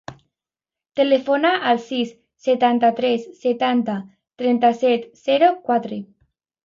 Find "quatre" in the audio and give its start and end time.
5.69-6.01